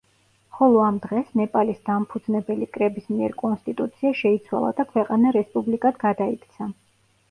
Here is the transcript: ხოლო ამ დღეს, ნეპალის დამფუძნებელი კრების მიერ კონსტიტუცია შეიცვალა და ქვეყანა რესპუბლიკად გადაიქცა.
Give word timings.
ხოლო 0.59 0.79
ამ 0.85 0.95
დღეს, 1.03 1.29
ნეპალის 1.41 1.83
დამფუძნებელი 1.91 2.69
კრების 2.79 3.07
მიერ 3.13 3.37
კონსტიტუცია 3.45 4.17
შეიცვალა 4.25 4.77
და 4.83 4.91
ქვეყანა 4.93 5.39
რესპუბლიკად 5.41 6.07
გადაიქცა. 6.11 6.75